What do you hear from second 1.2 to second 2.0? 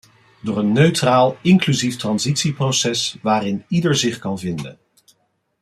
inclusief